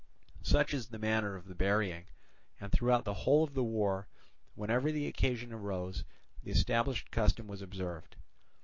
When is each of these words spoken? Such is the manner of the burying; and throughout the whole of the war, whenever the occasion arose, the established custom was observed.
Such 0.41 0.73
is 0.73 0.87
the 0.87 0.97
manner 0.97 1.35
of 1.35 1.45
the 1.45 1.53
burying; 1.53 2.05
and 2.59 2.71
throughout 2.71 3.05
the 3.05 3.13
whole 3.13 3.43
of 3.43 3.53
the 3.53 3.63
war, 3.63 4.07
whenever 4.55 4.91
the 4.91 5.05
occasion 5.05 5.53
arose, 5.53 6.05
the 6.41 6.49
established 6.49 7.11
custom 7.11 7.45
was 7.45 7.61
observed. 7.61 8.15